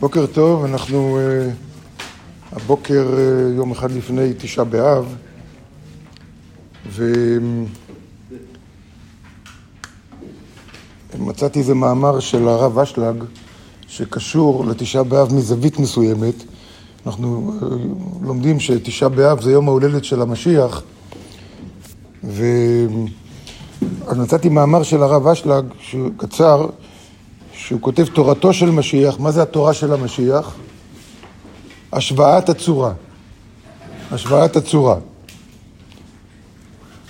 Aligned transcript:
בוקר 0.00 0.26
טוב, 0.26 0.64
אנחנו 0.64 1.18
uh, 1.18 1.20
הבוקר 2.56 3.06
uh, 3.14 3.56
יום 3.56 3.70
אחד 3.70 3.90
לפני 3.90 4.32
תשעה 4.38 4.64
באב 4.64 5.14
ומצאתי 11.14 11.58
איזה 11.58 11.74
מאמר 11.74 12.20
של 12.20 12.48
הרב 12.48 12.78
אשלג 12.78 13.24
שקשור 13.88 14.64
לתשעה 14.64 15.02
באב 15.02 15.34
מזווית 15.34 15.78
מסוימת. 15.78 16.34
אנחנו 17.06 17.52
uh, 17.60 17.64
לומדים 18.22 18.60
שתשעה 18.60 19.08
באב 19.08 19.42
זה 19.42 19.52
יום 19.52 19.68
ההולדת 19.68 20.04
של 20.04 20.22
המשיח 20.22 20.82
ו... 22.24 22.44
אז 24.06 24.18
מצאתי 24.18 24.48
מאמר 24.48 24.82
של 24.82 25.02
הרב 25.02 25.26
אשלג, 25.26 25.64
שהוא 25.80 26.10
קצר, 26.16 26.66
שהוא 27.70 27.80
כותב 27.80 28.06
תורתו 28.06 28.52
של 28.52 28.70
משיח. 28.70 29.20
מה 29.20 29.30
זה 29.30 29.42
התורה 29.42 29.74
של 29.74 29.92
המשיח? 29.92 30.56
השוואת 31.92 32.48
הצורה. 32.48 32.92
השוואת 34.12 34.56
הצורה. 34.56 34.96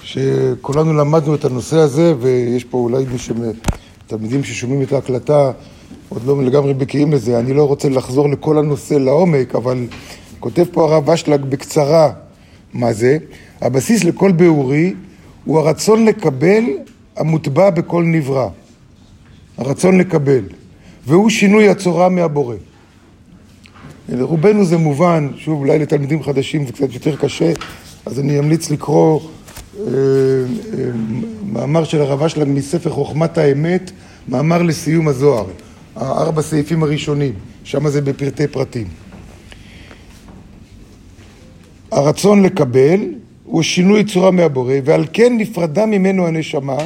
שכולנו 0.03 0.95
למדנו 0.95 1.35
את 1.35 1.45
הנושא 1.45 1.77
הזה, 1.77 2.15
ויש 2.21 2.65
פה 2.65 2.79
אולי 2.79 3.05
מי. 3.05 3.47
תלמידים 4.07 4.45
ששומעים 4.45 4.83
את 4.83 4.93
ההקלטה 4.93 5.53
עוד 6.09 6.25
לא 6.25 6.43
לגמרי 6.43 6.75
בקיאים 6.75 7.13
לזה. 7.13 7.39
אני 7.39 7.53
לא 7.53 7.65
רוצה 7.65 7.89
לחזור 7.89 8.29
לכל 8.29 8.59
הנושא 8.59 8.95
לעומק, 8.95 9.55
אבל 9.55 9.87
כותב 10.41 10.65
פה 10.73 10.85
הרב 10.85 11.11
אשלג 11.11 11.45
בקצרה 11.45 12.13
מה 12.75 12.93
זה. 12.93 13.19
הבסיס 13.61 14.05
לכל 14.05 14.33
ביאורי 14.33 14.95
הוא 15.45 15.59
הרצון 15.59 16.05
לקבל 16.05 16.65
המוטבע 17.17 17.71
בכל 17.71 18.05
נברא. 18.05 18.49
הרצון 19.61 19.99
לקבל. 19.99 20.45
והוא 21.07 21.31
שינוי 21.31 21.69
הצורה 21.69 22.09
מהבורא. 22.09 22.55
לרובנו 24.09 24.65
זה 24.65 24.77
מובן, 24.77 25.29
שוב, 25.37 25.61
אולי 25.61 25.79
לתלמידים 25.79 26.23
חדשים 26.23 26.67
זה 26.67 26.73
קצת 26.73 26.95
יותר 26.95 27.17
קשה, 27.17 27.53
אז 28.07 28.21
אני 28.21 28.39
אמליץ 28.39 28.71
לקרוא 28.71 29.21
אה, 29.79 29.85
אה, 29.85 29.89
מאמר 31.53 31.85
של 31.85 32.01
הרב 32.01 32.23
אשלג 32.23 32.49
מספר 32.49 32.91
חוכמת 32.91 33.39
האמת, 33.39 33.91
מאמר 34.29 34.63
לסיום 34.63 35.09
הזוהר, 35.09 35.47
הארבע 35.97 36.43
סעיפים 36.43 36.83
הראשונים, 36.83 37.33
שם 37.65 37.89
זה 37.89 38.01
בפרטי 38.01 38.47
פרטים. 38.47 38.87
הרצון 41.93 42.43
לקבל 42.43 43.01
הוא 43.45 43.63
שינוי 43.63 44.05
צורה 44.05 44.31
מהבורא, 44.31 44.75
ועל 44.85 45.05
כן 45.13 45.33
נפרדה 45.39 45.87
ממנו 45.87 46.27
הנשמה 46.27 46.79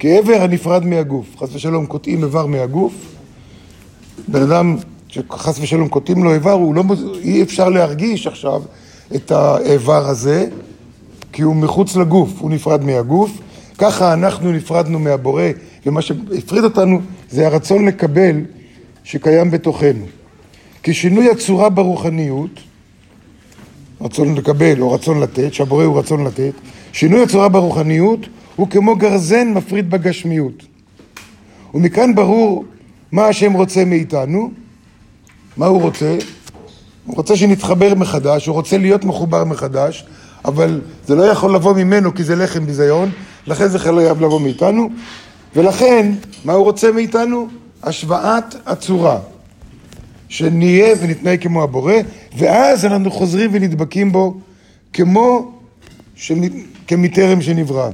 כאיבר 0.00 0.42
הנפרד 0.42 0.86
מהגוף. 0.86 1.26
חס 1.38 1.54
ושלום 1.54 1.86
קוטעים 1.86 2.24
איבר 2.24 2.46
מהגוף, 2.46 2.92
בן 4.28 4.42
אדם 4.42 4.76
שחס 5.08 5.58
ושלום 5.60 5.88
קוטעים 5.88 6.24
לו 6.24 6.34
איבר, 6.34 6.58
לא, 6.74 6.82
אי 7.22 7.42
אפשר 7.42 7.68
להרגיש 7.68 8.26
עכשיו 8.26 8.62
את 9.14 9.30
האיבר 9.30 10.08
הזה, 10.08 10.48
כי 11.32 11.42
הוא 11.42 11.56
מחוץ 11.56 11.96
לגוף, 11.96 12.30
הוא 12.38 12.50
נפרד 12.50 12.84
מהגוף. 12.84 13.30
ככה 13.78 14.12
אנחנו 14.12 14.52
נפרדנו 14.52 14.98
מהבורא, 14.98 15.42
ומה 15.86 16.02
שהפריד 16.02 16.64
אותנו 16.64 17.00
זה 17.30 17.46
הרצון 17.46 17.84
לקבל 17.84 18.36
שקיים 19.04 19.50
בתוכנו. 19.50 20.06
כי 20.82 20.94
שינוי 20.94 21.30
הצורה 21.30 21.68
ברוחניות, 21.68 22.60
רצון 24.00 24.34
לקבל 24.34 24.80
או 24.80 24.92
רצון 24.92 25.20
לתת, 25.20 25.54
שהבורא 25.54 25.84
הוא 25.84 25.98
רצון 25.98 26.24
לתת, 26.24 26.52
שינוי 26.92 27.22
הצורה 27.22 27.48
ברוחניות 27.48 28.20
הוא 28.60 28.68
כמו 28.68 28.96
גרזן 28.96 29.52
מפריד 29.52 29.90
בגשמיות. 29.90 30.62
ומכאן 31.74 32.14
ברור 32.14 32.64
מה 33.12 33.26
השם 33.26 33.52
רוצה 33.52 33.84
מאיתנו, 33.84 34.50
מה 35.56 35.66
הוא 35.66 35.82
רוצה? 35.82 36.16
הוא 37.06 37.16
רוצה 37.16 37.36
שנתחבר 37.36 37.94
מחדש, 37.94 38.46
הוא 38.46 38.54
רוצה 38.54 38.78
להיות 38.78 39.04
מחובר 39.04 39.44
מחדש, 39.44 40.04
אבל 40.44 40.80
זה 41.06 41.14
לא 41.14 41.22
יכול 41.22 41.54
לבוא 41.54 41.74
ממנו 41.74 42.14
כי 42.14 42.24
זה 42.24 42.36
לחם 42.36 42.66
ביזיון, 42.66 43.10
לכן 43.46 43.68
זה 43.68 43.78
חייב 43.78 44.20
לבוא 44.20 44.40
מאיתנו, 44.40 44.90
ולכן, 45.56 46.12
מה 46.44 46.52
הוא 46.52 46.64
רוצה 46.64 46.92
מאיתנו? 46.92 47.48
השוואת 47.82 48.54
הצורה. 48.66 49.18
שנהיה 50.28 50.94
ונתנהג 51.00 51.42
כמו 51.42 51.62
הבורא, 51.62 51.94
ואז 52.38 52.84
אנחנו 52.84 53.10
חוזרים 53.10 53.50
ונדבקים 53.52 54.12
בו 54.12 54.34
כמו 54.92 55.52
שנ... 56.14 56.40
כמטרם 56.86 57.42
שנברא. 57.42 57.90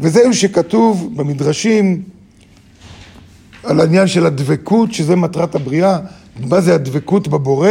וזהו 0.00 0.34
שכתוב 0.34 1.10
במדרשים 1.16 2.02
על 3.64 3.80
העניין 3.80 4.06
של 4.06 4.26
הדבקות, 4.26 4.92
שזה 4.92 5.16
מטרת 5.16 5.54
הבריאה. 5.54 5.98
מה 6.40 6.60
זה 6.60 6.74
הדבקות 6.74 7.28
בבורא? 7.28 7.70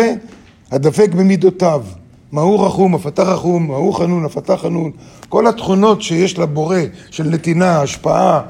הדבק 0.71 1.09
במידותיו. 1.09 1.83
מהו 2.31 2.59
רחום, 2.59 2.95
אף 2.95 3.07
אתה 3.07 3.23
רחום, 3.23 3.67
מהו 3.67 3.93
חנון, 3.93 4.25
אף 4.25 4.37
אתה 4.37 4.57
חנון. 4.57 4.91
כל 5.29 5.47
התכונות 5.47 6.01
שיש 6.01 6.37
לבורא, 6.37 6.79
של 7.11 7.23
נתינה, 7.23 7.81
השפעה, 7.81 8.41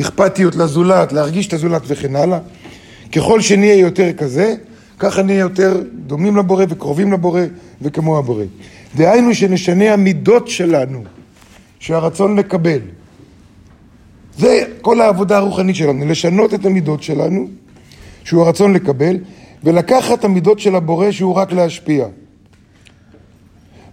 אכפתיות 0.00 0.56
לזולת, 0.56 1.12
להרגיש 1.12 1.46
את 1.46 1.52
הזולת 1.52 1.82
וכן 1.86 2.16
הלאה. 2.16 2.38
ככל 3.12 3.40
שנהיה 3.40 3.74
יותר 3.74 4.12
כזה, 4.12 4.54
ככה 4.98 5.22
נהיה 5.22 5.38
יותר 5.38 5.82
דומים 6.06 6.36
לבורא 6.36 6.64
וקרובים 6.68 7.12
לבורא 7.12 7.42
וכמו 7.82 8.18
הבורא. 8.18 8.44
דהיינו 8.96 9.34
שנשנה 9.34 9.92
המידות 9.92 10.48
שלנו, 10.48 11.04
שהרצון 11.80 12.38
לקבל. 12.38 12.80
זה 14.38 14.64
כל 14.80 15.00
העבודה 15.00 15.36
הרוחנית 15.36 15.76
שלנו, 15.76 16.06
לשנות 16.06 16.54
את 16.54 16.66
המידות 16.66 17.02
שלנו, 17.02 17.48
שהוא 18.24 18.42
הרצון 18.42 18.72
לקבל, 18.72 19.16
ולקחת 19.64 20.24
המידות 20.24 20.58
של 20.58 20.74
הבורא 20.74 21.10
שהוא 21.10 21.34
רק 21.34 21.52
להשפיע. 21.52 22.06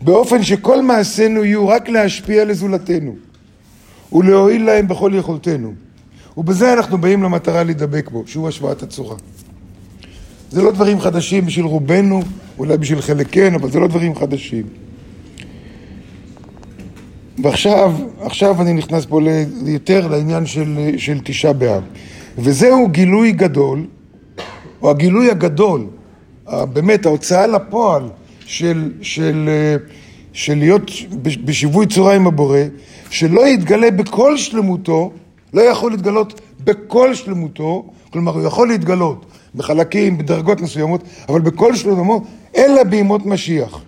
באופן 0.01 0.43
שכל 0.43 0.81
מעשינו 0.81 1.43
יהיו 1.43 1.67
רק 1.67 1.89
להשפיע 1.89 2.45
לזולתנו, 2.45 3.15
ולהועיל 4.13 4.65
להם 4.65 4.87
בכל 4.87 5.11
יכולתנו. 5.15 5.73
ובזה 6.37 6.73
אנחנו 6.73 6.97
באים 6.97 7.23
למטרה 7.23 7.63
להידבק 7.63 8.09
בו, 8.09 8.23
שהוא 8.25 8.47
השוואת 8.47 8.83
הצורה. 8.83 9.15
זה 10.51 10.61
לא 10.61 10.71
דברים 10.71 10.99
חדשים 10.99 11.45
בשביל 11.45 11.65
רובנו, 11.65 12.21
אולי 12.59 12.77
בשביל 12.77 13.01
חלק 13.01 13.27
כן, 13.31 13.53
אבל 13.53 13.71
זה 13.71 13.79
לא 13.79 13.87
דברים 13.87 14.15
חדשים. 14.15 14.84
ועכשיו, 17.39 17.93
עכשיו 18.19 18.61
אני 18.61 18.73
נכנס 18.73 19.05
פה 19.05 19.19
יותר 19.65 20.07
לעניין 20.07 20.45
של, 20.45 20.89
של 20.97 21.19
תשעה 21.23 21.53
באב. 21.53 21.83
וזהו 22.37 22.87
גילוי 22.87 23.31
גדול, 23.31 23.85
או 24.81 24.89
הגילוי 24.89 25.31
הגדול, 25.31 25.87
באמת 26.49 27.05
ההוצאה 27.05 27.47
לפועל 27.47 28.09
של, 28.45 28.91
של, 29.01 29.49
של 30.33 30.55
להיות 30.55 30.91
בשיווי 31.23 31.85
צורה 31.87 32.15
עם 32.15 32.27
הבורא, 32.27 32.59
שלא 33.09 33.47
יתגלה 33.47 33.91
בכל 33.91 34.37
שלמותו, 34.37 35.11
לא 35.53 35.61
יכול 35.61 35.91
להתגלות 35.91 36.41
בכל 36.63 37.13
שלמותו, 37.13 37.85
כלומר 38.09 38.31
הוא 38.31 38.47
יכול 38.47 38.67
להתגלות 38.67 39.25
בחלקים, 39.55 40.17
בדרגות 40.17 40.61
מסוימות, 40.61 41.03
אבל 41.29 41.41
בכל 41.41 41.75
שלמותו, 41.75 42.25
אלא 42.57 42.83
בימות 42.83 43.25
משיח. 43.25 43.81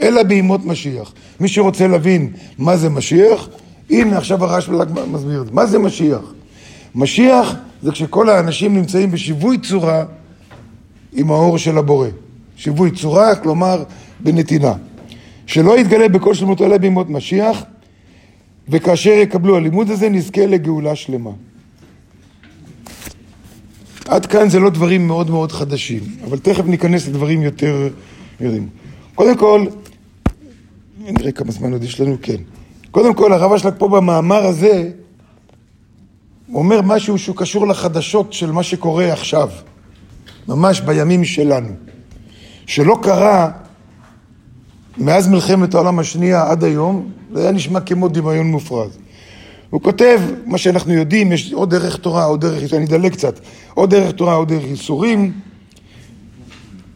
אלא 0.00 0.22
בימות 0.22 0.64
משיח. 0.64 1.12
מי 1.40 1.48
שרוצה 1.48 1.86
להבין 1.86 2.32
מה 2.58 2.76
זה 2.76 2.88
משיח, 2.88 3.48
הנה 3.90 4.18
עכשיו 4.18 4.44
הרעש 4.44 4.68
בל"ג 4.68 4.88
מסביר 5.10 5.40
את 5.40 5.46
זה. 5.46 5.52
מה 5.52 5.66
זה 5.66 5.78
משיח? 5.78 6.20
משיח 6.94 7.54
זה 7.82 7.92
כשכל 7.92 8.28
האנשים 8.28 8.76
נמצאים 8.76 9.10
בשיווי 9.10 9.58
צורה 9.58 10.04
עם 11.12 11.30
האור 11.30 11.58
של 11.58 11.78
הבורא. 11.78 12.08
שיווי 12.56 12.90
צורה, 12.90 13.34
כלומר 13.34 13.84
בנתינה. 14.20 14.72
שלא 15.46 15.78
יתגלה 15.78 16.08
בכל 16.08 16.34
שלמותו 16.34 16.64
אלא 16.64 16.78
בימות 16.78 17.10
משיח, 17.10 17.62
וכאשר 18.68 19.10
יקבלו 19.10 19.56
הלימוד 19.56 19.90
הזה 19.90 20.08
נזכה 20.08 20.46
לגאולה 20.46 20.96
שלמה. 20.96 21.30
עד 24.08 24.26
כאן 24.26 24.48
זה 24.48 24.60
לא 24.60 24.70
דברים 24.70 25.06
מאוד 25.06 25.30
מאוד 25.30 25.52
חדשים, 25.52 26.00
אבל 26.24 26.38
תכף 26.38 26.64
ניכנס 26.64 27.08
לדברים 27.08 27.42
יותר 27.42 27.88
יודעים. 28.40 28.68
קודם 29.14 29.36
כל, 29.36 29.66
נראה 30.98 31.32
כמה 31.32 31.52
זמן 31.52 31.72
עוד 31.72 31.84
יש 31.84 32.00
לנו, 32.00 32.16
כן. 32.22 32.36
קודם 32.90 33.14
כל, 33.14 33.32
הרב 33.32 33.52
אשלג 33.52 33.72
פה 33.78 33.88
במאמר 33.88 34.46
הזה, 34.46 34.90
אומר 36.54 36.82
משהו 36.82 37.18
שהוא 37.18 37.36
קשור 37.36 37.66
לחדשות 37.66 38.32
של 38.32 38.50
מה 38.50 38.62
שקורה 38.62 39.12
עכשיו, 39.12 39.48
ממש 40.48 40.80
בימים 40.80 41.24
שלנו. 41.24 41.68
שלא 42.66 42.98
קרה 43.02 43.50
מאז 44.96 45.28
מלחמת 45.28 45.74
העולם 45.74 45.98
השנייה 45.98 46.50
עד 46.50 46.64
היום, 46.64 47.10
זה 47.34 47.42
היה 47.42 47.52
נשמע 47.52 47.80
כמו 47.80 48.08
דמיון 48.08 48.46
מופרז. 48.46 48.98
הוא 49.70 49.80
כותב, 49.80 50.20
מה 50.46 50.58
שאנחנו 50.58 50.92
יודעים, 50.92 51.32
יש 51.32 51.52
עוד 51.52 51.70
דרך 51.70 51.96
תורה, 51.96 52.24
עוד 52.24 52.40
דרך, 52.40 52.74
אני 52.74 52.84
אדלג 52.84 53.12
קצת, 53.12 53.40
עוד 53.74 53.90
דרך 53.90 54.12
תורה, 54.12 54.34
עוד 54.34 54.48
דרך 54.48 54.64
ייסורים, 54.64 55.32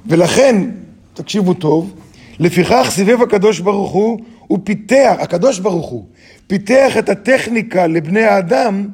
ולכן, 0.07 0.71
תקשיבו 1.15 1.55
טוב, 1.55 1.93
לפיכך 2.39 2.87
סיבב 2.91 3.23
הקדוש 3.23 3.61
ברוך 3.61 3.93
הוא, 3.93 4.21
הוא 4.47 4.59
פיתח, 4.65 5.15
הקדוש 5.19 5.59
ברוך 5.59 5.89
הוא, 5.89 6.07
פיתח 6.47 6.97
את 6.99 7.09
הטכניקה 7.09 7.87
לבני 7.87 8.23
האדם 8.23 8.89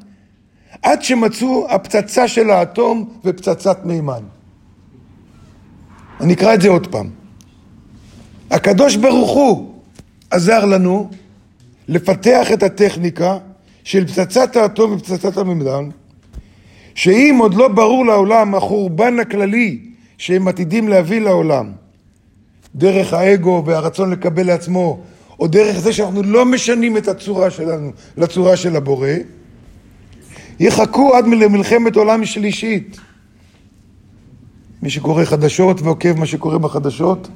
עד 0.83 1.03
שמצאו 1.03 1.67
הפצצה 1.71 2.29
של 2.29 2.51
האטום 2.51 3.09
ופצצת 3.25 3.85
מימן. 3.85 4.23
אני 6.21 6.35
אקרא 6.35 6.55
את 6.55 6.61
זה 6.61 6.69
עוד 6.69 6.87
פעם. 6.87 7.11
הקדוש 8.51 8.97
ברוך 8.97 9.31
הוא 9.31 9.75
עזר 10.31 10.65
לנו 10.65 11.11
לפתח 11.89 12.53
את 12.53 12.63
הטכניקה 12.63 13.39
של 13.85 14.07
פצצת 14.07 14.57
האטום 14.57 14.93
ופצצת 14.93 15.37
המימן, 15.37 15.89
שאם 16.95 17.37
עוד 17.41 17.55
לא 17.55 17.69
ברור 17.69 18.07
לעולם 18.07 18.55
החורבן 18.55 19.19
הכללי 19.19 19.79
שהם 20.19 20.49
עתידים 20.49 20.89
להביא 20.89 21.21
לעולם, 21.21 21.73
דרך 22.79 23.13
האגו 23.13 23.63
והרצון 23.67 24.11
לקבל 24.11 24.47
לעצמו, 24.47 25.01
או 25.41 25.47
דרך 25.47 25.79
זה 25.79 25.93
שאנחנו 25.93 26.23
לא 26.23 26.45
משנים 26.45 26.97
את 26.97 27.09
הצורה 27.09 27.51
שלנו 27.51 27.91
לצורה 28.17 28.57
של 28.57 28.77
הבורא, 28.77 29.09
יחכו 30.61 31.15
עד 31.15 31.27
למלחמת 31.27 31.97
עולם 31.97 32.25
שלישית. 32.25 32.97
מי 34.83 34.91
שקורא 34.91 35.25
חדשות 35.25 35.83
ועוקב 35.83 36.19
מה 36.19 36.27
שקורה 36.27 36.59
בחדשות, 36.59 37.29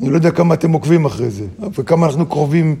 אני 0.00 0.10
לא 0.10 0.16
יודע 0.16 0.30
כמה 0.30 0.54
אתם 0.54 0.72
עוקבים 0.72 1.04
אחרי 1.04 1.30
זה, 1.30 1.46
וכמה 1.78 2.06
אנחנו 2.06 2.26
קרובים, 2.26 2.76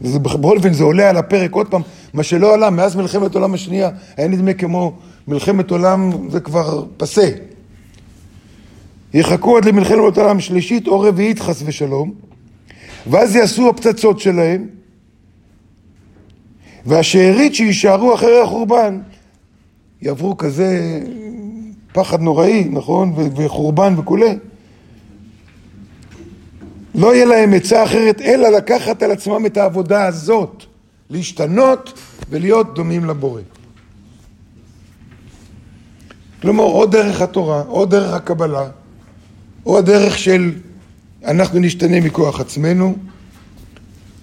זה, 0.00 0.18
בכל 0.18 0.56
אופן 0.56 0.72
זה 0.72 0.84
עולה 0.84 1.10
על 1.10 1.16
הפרק 1.16 1.52
עוד 1.52 1.68
פעם, 1.68 1.82
מה 2.14 2.22
שלא 2.22 2.54
עלה 2.54 2.70
מאז 2.70 2.96
מלחמת 2.96 3.34
עולם 3.34 3.54
השנייה, 3.54 3.90
היה 4.16 4.28
נדמה 4.28 4.52
כמו 4.52 4.96
מלחמת 5.28 5.70
עולם, 5.70 6.28
זה 6.30 6.40
כבר 6.40 6.84
פסה. 6.96 7.28
יחכו 9.14 9.56
עד 9.56 9.64
למלחמת 9.64 10.16
עולם 10.16 10.40
שלישית 10.40 10.86
או 10.86 11.00
רביעית 11.00 11.40
חס 11.40 11.62
ושלום, 11.66 12.14
ואז 13.06 13.36
יעשו 13.36 13.68
הפצצות 13.68 14.20
שלהם, 14.20 14.66
והשארית 16.86 17.54
שיישארו 17.54 18.14
אחרי 18.14 18.40
החורבן 18.40 19.00
יעברו 20.02 20.36
כזה 20.36 21.00
פחד 21.92 22.20
נוראי, 22.20 22.64
נכון? 22.70 23.12
וחורבן 23.36 23.94
וכולי. 23.98 24.38
לא 26.94 27.14
יהיה 27.14 27.24
להם 27.24 27.54
עצה 27.54 27.84
אחרת 27.84 28.20
אלא 28.20 28.48
לקחת 28.48 29.02
על 29.02 29.10
עצמם 29.10 29.46
את 29.46 29.56
העבודה 29.56 30.06
הזאת, 30.06 30.64
להשתנות 31.10 31.92
ולהיות 32.30 32.74
דומים 32.74 33.04
לבורא. 33.04 33.40
כלומר, 36.42 36.64
או 36.64 36.86
דרך 36.86 37.20
התורה, 37.20 37.62
או 37.68 37.86
דרך 37.86 38.14
הקבלה, 38.14 38.68
או 39.66 39.78
הדרך 39.78 40.18
של 40.18 40.52
אנחנו 41.24 41.58
נשתנה 41.58 42.00
מכוח 42.00 42.40
עצמנו, 42.40 42.94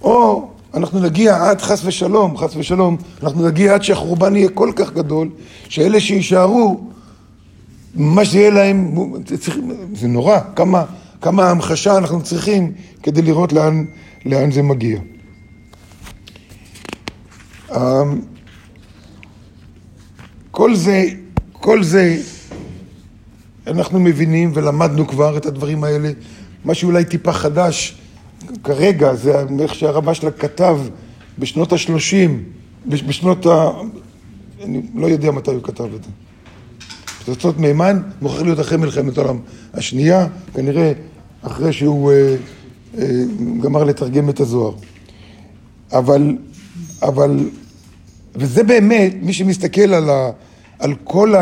או 0.02 0.50
אנחנו 0.74 1.00
נגיע 1.00 1.50
עד 1.50 1.62
חס 1.62 1.86
ושלום, 1.86 2.38
חס 2.38 2.56
ושלום, 2.56 2.98
אנחנו 3.24 3.48
נגיע 3.48 3.74
עד 3.74 3.84
שהחורבן 3.84 4.36
יהיה 4.36 4.50
כל 4.50 4.72
כך 4.76 4.94
גדול, 4.94 5.30
שאלה 5.70 6.00
שיישארו, 6.00 6.88
מה 7.96 8.26
שיהיה 8.26 8.50
להם, 8.50 8.96
זה 9.96 10.08
נורא, 10.08 10.40
כמה, 10.56 10.86
כמה 11.22 11.50
המחשה 11.50 11.98
אנחנו 11.98 12.24
צריכים 12.24 12.72
כדי 13.04 13.22
לראות 13.22 13.54
לאן, 13.54 13.86
לאן 14.26 14.52
זה 14.52 14.62
מגיע. 14.62 15.00
אמ, 17.72 18.22
כל 20.52 20.76
זה, 20.76 21.06
כל 21.52 21.84
זה 21.84 22.18
אנחנו 23.72 24.00
מבינים 24.00 24.52
ולמדנו 24.54 25.08
כבר 25.08 25.38
את 25.38 25.46
הדברים 25.46 25.84
האלה. 25.84 26.12
מה 26.66 26.74
שאולי 26.74 27.06
טיפה 27.06 27.34
חדש 27.34 27.98
כרגע 28.64 29.16
זה 29.16 29.46
איך 29.60 29.76
שהרבה 29.76 30.14
שלה 30.14 30.32
כתב 30.32 30.80
בשנות 31.40 31.74
השלושים, 31.74 32.44
בשנות 32.86 33.46
ה... 33.46 33.70
אני 34.64 34.82
לא 34.96 35.08
יודע 35.08 35.32
מתי 35.32 35.52
הוא 35.52 35.64
כתב 35.64 35.88
את 35.96 36.04
זה. 36.04 36.10
פצצות 37.26 37.58
מימן 37.58 38.02
מוכרח 38.22 38.42
להיות 38.42 38.60
אחרי 38.60 38.78
מלחמת 38.78 39.18
העולם 39.18 39.40
השנייה, 39.74 40.28
כנראה 40.54 40.94
אחרי 41.42 41.74
שהוא 41.74 42.12
אה, 42.12 42.36
אה, 42.98 43.24
גמר 43.62 43.84
לתרגם 43.84 44.30
את 44.30 44.40
הזוהר. 44.40 44.74
אבל, 45.94 46.38
אבל, 47.02 47.50
וזה 48.36 48.64
באמת, 48.64 49.14
מי 49.22 49.34
שמסתכל 49.34 49.94
על, 49.94 50.10
ה, 50.10 50.30
על 50.80 50.96
כל 51.04 51.36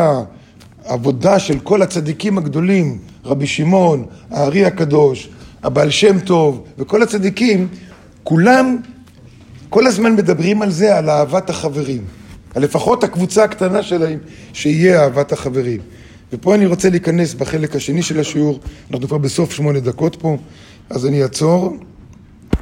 העבודה 0.90 1.38
של 1.38 1.58
כל 1.58 1.82
הצדיקים 1.82 2.38
הגדולים, 2.38 2.98
רבי 3.24 3.46
שמעון, 3.46 4.06
הארי 4.30 4.64
הקדוש, 4.64 5.28
הבעל 5.62 5.90
שם 5.90 6.20
טוב 6.20 6.64
וכל 6.78 7.02
הצדיקים, 7.02 7.68
כולם 8.24 8.76
כל 9.68 9.86
הזמן 9.86 10.12
מדברים 10.12 10.62
על 10.62 10.70
זה, 10.70 10.98
על 10.98 11.10
אהבת 11.10 11.50
החברים. 11.50 12.04
על 12.54 12.62
לפחות 12.62 13.04
הקבוצה 13.04 13.44
הקטנה 13.44 13.82
שלהם, 13.82 14.18
שיהיה 14.52 15.02
אהבת 15.02 15.32
החברים. 15.32 15.80
ופה 16.32 16.54
אני 16.54 16.66
רוצה 16.66 16.90
להיכנס 16.90 17.34
בחלק 17.34 17.76
השני 17.76 18.02
של 18.02 18.20
השיעור, 18.20 18.60
אנחנו 18.90 19.08
כבר 19.08 19.18
בסוף 19.18 19.52
שמונה 19.52 19.80
דקות 19.80 20.16
פה, 20.16 20.36
אז 20.90 21.06
אני 21.06 21.22
אעצור. 21.22 21.76